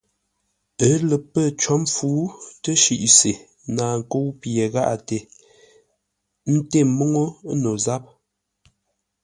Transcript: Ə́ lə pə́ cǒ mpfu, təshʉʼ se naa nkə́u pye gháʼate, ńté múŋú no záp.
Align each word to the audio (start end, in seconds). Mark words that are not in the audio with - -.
Ə́ 0.87 0.95
lə 1.09 1.17
pə́ 1.31 1.45
cǒ 1.61 1.73
mpfu, 1.83 2.09
təshʉʼ 2.63 3.03
se 3.17 3.31
naa 3.75 3.93
nkə́u 3.99 4.29
pye 4.41 4.63
gháʼate, 4.73 5.17
ńté 6.55 6.79
múŋú 6.97 7.25
no 7.61 7.71
záp. 7.85 8.03